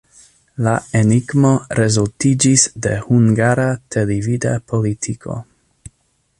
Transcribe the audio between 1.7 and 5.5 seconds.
rezultiĝis de hungara televida politiko.